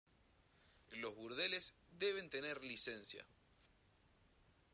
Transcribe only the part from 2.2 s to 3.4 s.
tener licencia.